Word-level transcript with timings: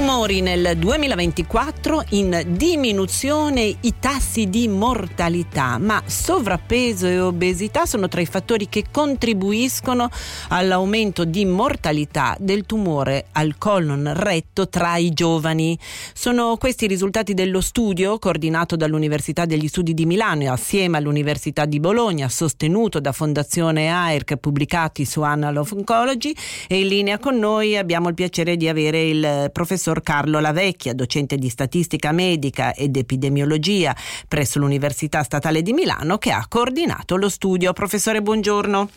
Tumori 0.00 0.40
nel 0.40 0.78
2024 0.78 2.04
in 2.12 2.42
diminuzione 2.46 3.76
i 3.80 3.94
tassi 4.00 4.48
di 4.48 4.66
mortalità, 4.66 5.76
ma 5.76 6.02
sovrappeso 6.06 7.06
e 7.06 7.20
obesità 7.20 7.84
sono 7.84 8.08
tra 8.08 8.22
i 8.22 8.26
fattori 8.26 8.70
che 8.70 8.86
contribuiscono 8.90 10.08
all'aumento 10.48 11.26
di 11.26 11.44
mortalità 11.44 12.34
del 12.40 12.64
tumore 12.64 13.26
al 13.32 13.58
colon 13.58 14.14
retto 14.16 14.70
tra 14.70 14.96
i 14.96 15.12
giovani. 15.12 15.78
Sono 16.14 16.56
questi 16.56 16.86
i 16.86 16.88
risultati 16.88 17.34
dello 17.34 17.60
studio 17.60 18.18
coordinato 18.18 18.76
dall'Università 18.76 19.44
degli 19.44 19.68
Studi 19.68 19.92
di 19.92 20.06
Milano 20.06 20.50
assieme 20.50 20.96
all'Università 20.96 21.66
di 21.66 21.78
Bologna, 21.78 22.30
sostenuto 22.30 23.00
da 23.00 23.12
Fondazione 23.12 23.90
AERC, 23.92 24.36
pubblicati 24.36 25.04
su 25.04 25.20
Annal 25.20 25.58
of 25.58 25.72
Oncology 25.72 26.34
e 26.68 26.80
in 26.80 26.88
linea 26.88 27.18
con 27.18 27.36
noi 27.36 27.76
abbiamo 27.76 28.08
il 28.08 28.14
piacere 28.14 28.56
di 28.56 28.66
avere 28.66 29.02
il 29.02 29.50
professor 29.52 29.88
professor 29.90 30.02
Carlo 30.02 30.38
Lavecchia, 30.38 30.94
docente 30.94 31.36
di 31.36 31.48
statistica 31.48 32.12
medica 32.12 32.72
ed 32.74 32.96
epidemiologia 32.96 33.94
presso 34.28 34.58
l'Università 34.58 35.22
Statale 35.22 35.62
di 35.62 35.72
Milano, 35.72 36.18
che 36.18 36.30
ha 36.30 36.46
coordinato 36.48 37.16
lo 37.16 37.28
studio. 37.28 37.72
Professore, 37.72 38.22
buongiorno. 38.22 38.88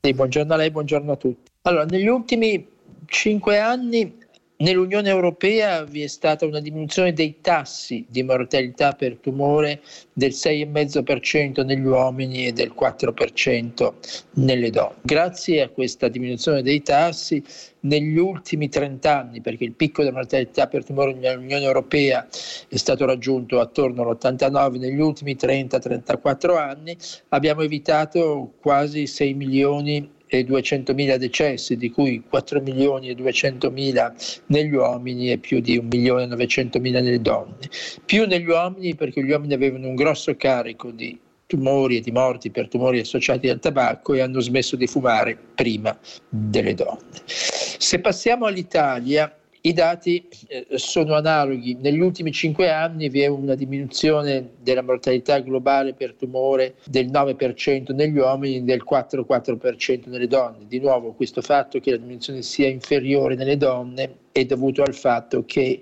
Sì, 0.00 0.14
buongiorno 0.14 0.54
a 0.54 0.56
lei, 0.56 0.70
buongiorno 0.70 1.12
a 1.12 1.16
tutti. 1.16 1.50
Allora, 1.62 1.84
negli 1.84 2.06
ultimi 2.06 2.66
cinque 3.06 3.58
anni 3.58 4.16
Nell'Unione 4.62 5.08
Europea 5.08 5.82
vi 5.82 6.02
è 6.02 6.06
stata 6.06 6.46
una 6.46 6.60
diminuzione 6.60 7.12
dei 7.12 7.38
tassi 7.40 8.06
di 8.08 8.22
mortalità 8.22 8.92
per 8.92 9.16
tumore 9.16 9.80
del 10.12 10.30
6,5% 10.30 11.64
negli 11.64 11.84
uomini 11.84 12.46
e 12.46 12.52
del 12.52 12.72
4% 12.72 13.92
nelle 14.34 14.70
donne. 14.70 14.94
Grazie 15.02 15.62
a 15.62 15.68
questa 15.68 16.06
diminuzione 16.06 16.62
dei 16.62 16.80
tassi, 16.80 17.42
negli 17.80 18.16
ultimi 18.16 18.68
30 18.68 19.18
anni, 19.18 19.40
perché 19.40 19.64
il 19.64 19.72
picco 19.72 20.04
della 20.04 20.14
mortalità 20.14 20.68
per 20.68 20.84
tumore 20.84 21.14
nell'Unione 21.14 21.64
Europea 21.64 22.24
è 22.68 22.76
stato 22.76 23.04
raggiunto 23.04 23.58
attorno 23.58 24.02
all'89, 24.02 24.78
negli 24.78 25.00
ultimi 25.00 25.34
30-34 25.34 26.56
anni 26.56 26.96
abbiamo 27.30 27.62
evitato 27.62 28.52
quasi 28.60 29.08
6 29.08 29.34
milioni 29.34 30.20
e 30.34 30.46
200.000 30.46 31.16
decessi, 31.16 31.76
di 31.76 31.90
cui 31.90 32.22
4 32.26 32.62
milioni 32.62 33.10
e 33.10 33.14
200.000 33.14 34.40
negli 34.46 34.74
uomini 34.74 35.30
e 35.30 35.36
più 35.36 35.60
di 35.60 35.76
1 35.76 35.88
milione 35.92 36.22
e 36.24 36.26
900.000 36.26 36.80
nelle 36.80 37.20
donne. 37.20 37.68
Più 38.06 38.24
negli 38.26 38.48
uomini 38.48 38.94
perché 38.94 39.22
gli 39.22 39.30
uomini 39.30 39.52
avevano 39.52 39.88
un 39.88 39.94
grosso 39.94 40.34
carico 40.34 40.90
di 40.90 41.18
tumori 41.46 41.98
e 41.98 42.00
di 42.00 42.10
morti 42.12 42.50
per 42.50 42.68
tumori 42.68 43.00
associati 43.00 43.50
al 43.50 43.58
tabacco 43.58 44.14
e 44.14 44.20
hanno 44.22 44.40
smesso 44.40 44.74
di 44.74 44.86
fumare 44.86 45.36
prima 45.54 45.94
delle 46.30 46.72
donne. 46.72 47.20
Se 47.26 48.00
passiamo 48.00 48.46
all'Italia, 48.46 49.36
i 49.64 49.72
dati 49.72 50.26
eh, 50.48 50.66
sono 50.74 51.14
analoghi. 51.14 51.76
Negli 51.80 52.00
ultimi 52.00 52.32
cinque 52.32 52.70
anni 52.70 53.08
vi 53.08 53.20
è 53.20 53.26
una 53.26 53.54
diminuzione 53.54 54.54
della 54.60 54.82
mortalità 54.82 55.38
globale 55.38 55.94
per 55.94 56.14
tumore 56.14 56.74
del 56.86 57.06
9% 57.06 57.94
negli 57.94 58.18
uomini 58.18 58.56
e 58.56 58.62
del 58.62 58.84
4,4% 58.88 60.08
nelle 60.08 60.26
donne. 60.26 60.66
Di 60.66 60.80
nuovo 60.80 61.12
questo 61.12 61.42
fatto 61.42 61.78
che 61.78 61.92
la 61.92 61.96
diminuzione 61.98 62.42
sia 62.42 62.68
inferiore 62.68 63.36
nelle 63.36 63.56
donne 63.56 64.16
è 64.32 64.44
dovuto 64.44 64.82
al 64.82 64.94
fatto 64.94 65.44
che 65.44 65.80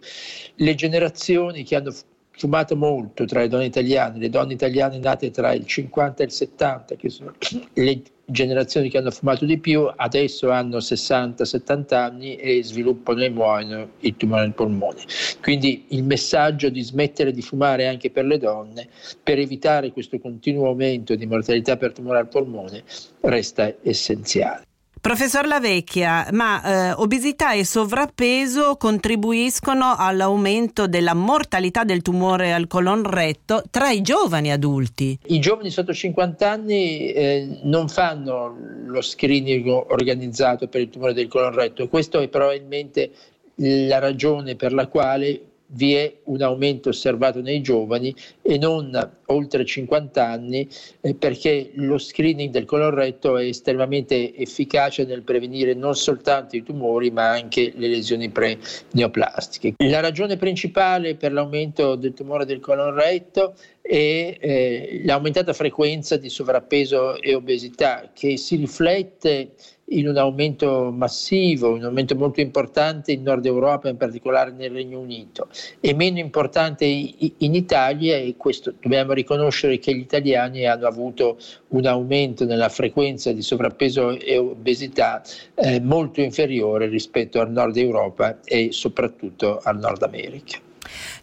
le 0.55 0.75
generazioni 0.75 1.63
che 1.63 1.77
hanno 1.77 1.95
fumato 2.33 2.77
molto 2.77 3.25
tra 3.25 3.41
le 3.41 3.49
donne 3.49 3.67
italiane, 3.67 4.19
le 4.19 4.31
donne 4.31 4.55
italiane 4.55 4.99
nate 4.99 5.31
tra 5.31 5.53
il 5.53 5.67
50 5.67 6.23
e 6.23 6.27
il 6.27 6.33
70, 6.33 6.97
che 6.97 7.09
sono 7.09 7.35
le 7.75 8.03
generazioni 8.31 8.89
che 8.89 8.99
hanno 8.99 9.11
fumato 9.11 9.45
di 9.45 9.59
più, 9.59 9.91
adesso 9.95 10.51
hanno 10.51 10.79
60-70 10.79 11.95
anni 11.95 12.37
e 12.37 12.63
sviluppano 12.63 13.23
e 13.23 13.29
muoiono 13.31 13.89
il 14.01 14.17
tumore 14.17 14.43
al 14.43 14.55
polmone. 14.55 15.03
Quindi 15.41 15.87
il 15.89 16.05
messaggio 16.05 16.69
di 16.69 16.83
smettere 16.83 17.33
di 17.33 17.43
fumare 17.43 17.87
anche 17.87 18.11
per 18.11 18.25
le 18.25 18.39
donne, 18.39 18.89
per 19.23 19.39
evitare 19.39 19.93
questo 19.93 20.19
continuo 20.19 20.69
aumento 20.69 21.15
di 21.15 21.27
mortalità 21.27 21.77
per 21.77 21.93
tumore 21.93 22.19
al 22.19 22.29
polmone, 22.29 22.83
resta 23.21 23.75
essenziale. 23.83 24.70
Professor 25.01 25.47
Lavecchia, 25.47 26.29
ma 26.33 26.91
eh, 26.91 26.93
obesità 26.93 27.55
e 27.55 27.65
sovrappeso 27.65 28.77
contribuiscono 28.77 29.95
all'aumento 29.97 30.87
della 30.87 31.15
mortalità 31.15 31.85
del 31.85 32.03
tumore 32.03 32.53
al 32.53 32.67
colon 32.67 33.05
retto 33.05 33.63
tra 33.71 33.91
i 33.91 34.03
giovani 34.03 34.53
adulti? 34.53 35.19
I 35.29 35.39
giovani 35.39 35.71
sotto 35.71 35.95
50 35.95 36.51
anni 36.51 37.13
eh, 37.13 37.61
non 37.63 37.89
fanno 37.89 38.55
lo 38.85 39.01
screening 39.01 39.69
organizzato 39.69 40.69
per 40.69 40.83
il 40.83 40.91
tumore 40.91 41.15
del 41.15 41.29
colon 41.29 41.55
retto, 41.55 41.89
questo 41.89 42.21
è 42.21 42.29
probabilmente 42.29 43.11
la 43.55 43.99
ragione 43.99 44.55
per 44.55 44.75
la 44.75 44.87
quale 44.87 45.50
vi 45.73 45.95
è 45.95 46.13
un 46.25 46.43
aumento 46.43 46.89
osservato 46.89 47.41
nei 47.41 47.61
giovani 47.61 48.15
e 48.43 48.59
non 48.59 49.19
oltre 49.27 49.65
50 49.65 50.27
anni 50.27 50.69
eh, 51.01 51.15
perché 51.15 51.71
lo 51.75 51.99
screening 51.99 52.51
del 52.51 52.65
colon 52.65 52.91
retto 52.91 53.37
è 53.37 53.45
estremamente 53.45 54.35
efficace 54.35 55.05
nel 55.05 55.23
prevenire 55.23 55.75
non 55.75 55.95
soltanto 55.95 56.57
i 56.57 56.63
tumori 56.63 57.11
ma 57.11 57.31
anche 57.31 57.73
le 57.77 57.89
lesioni 57.89 58.29
pre-neoplastiche. 58.31 59.75
La 59.79 60.01
ragione 60.01 60.37
principale 60.37 61.15
per 61.15 61.33
l'aumento 61.33 61.95
del 61.95 62.15
tumore 62.15 62.45
del 62.45 62.61
colon 62.61 62.95
retto 62.95 63.55
è 63.81 64.37
eh, 64.41 65.03
l'aumentata 65.05 65.53
frequenza 65.53 66.17
di 66.17 66.29
sovrappeso 66.29 67.21
e 67.21 67.35
obesità 67.35 68.11
che 68.13 68.37
si 68.37 68.57
riflette 68.57 69.53
in 69.91 70.09
un 70.09 70.17
aumento 70.17 70.93
massivo, 70.93 71.73
un 71.73 71.85
aumento 71.85 72.15
molto 72.15 72.41
importante 72.41 73.13
in 73.13 73.23
Nord 73.23 73.47
Europa, 73.47 73.89
in 73.89 73.97
particolare 73.97 74.53
nel 74.53 74.71
Regno 74.71 74.99
Unito, 74.99 75.49
e 75.81 75.95
meno 75.95 76.19
importante 76.19 76.85
in 76.85 77.55
Italia 77.55 78.17
e 78.17 78.35
questo 78.37 78.75
dobbiamo 78.81 79.13
riconoscere 79.13 79.79
che 79.79 79.95
gli 79.95 80.01
italiani 80.01 80.67
hanno 80.67 80.87
avuto 80.87 81.39
un 81.69 81.87
aumento 81.87 82.45
nella 82.45 82.69
frequenza 82.69 83.33
di 83.33 83.43
sovrappeso 83.43 84.19
e 84.19 84.37
obesità 84.37 85.23
eh, 85.55 85.81
molto 85.81 86.21
inferiore 86.21 86.87
rispetto 86.87 87.41
al 87.41 87.51
Nord 87.51 87.77
Europa 87.77 88.39
e 88.45 88.69
soprattutto 88.73 89.61
al 89.63 89.79
Nord 89.79 90.03
America. 90.03 90.59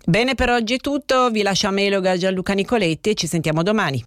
Bene, 0.06 0.36
per 0.36 0.50
oggi 0.50 0.76
è 0.76 0.78
tutto, 0.78 1.30
vi 1.30 1.42
lascio 1.42 1.68
a 1.68 1.72
Meloga 1.72 2.16
Gianluca 2.16 2.54
Nicoletti 2.54 3.10
e 3.10 3.14
ci 3.16 3.28
sentiamo 3.28 3.64
domani. 3.64 4.02